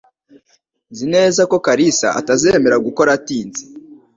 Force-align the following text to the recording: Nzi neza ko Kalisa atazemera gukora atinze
Nzi 0.91 1.05
neza 1.15 1.41
ko 1.51 1.55
Kalisa 1.65 2.07
atazemera 2.19 2.77
gukora 2.85 3.09
atinze 3.17 3.63